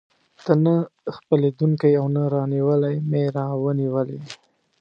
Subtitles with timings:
[0.45, 0.75] ته نه
[1.15, 4.19] خپلېدونکی او نه رانیولى مې راونیولې.